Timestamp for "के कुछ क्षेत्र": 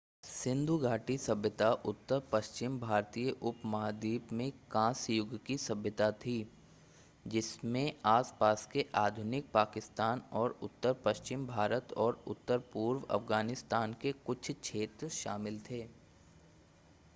14.01-15.09